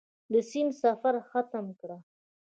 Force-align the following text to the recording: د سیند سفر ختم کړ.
د 0.31 0.33
سیند 0.49 0.71
سفر 0.83 1.15
ختم 1.29 1.65
کړ. 1.79 1.89